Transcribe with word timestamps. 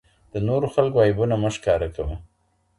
د 0.33 0.35
نورو 0.47 0.67
خلکو 0.75 0.97
عیبونه 1.05 1.35
مه 1.41 1.49
ښکاره 1.55 1.87
کوه. 1.95 2.15